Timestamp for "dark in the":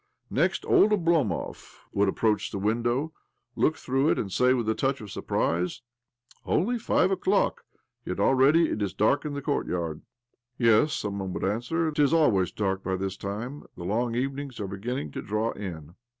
8.95-9.43